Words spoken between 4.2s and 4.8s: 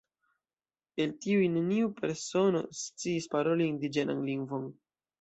lingvon.